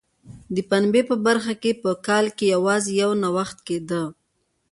د 0.55 0.57
پنبې 0.69 1.01
په 1.09 1.15
برخه 1.25 1.53
کې 1.61 1.71
په 1.83 1.91
کال 2.07 2.25
کې 2.37 2.45
یوازې 2.55 2.91
یو 3.01 3.11
نوښت 3.23 3.57
کېده. 3.67 4.03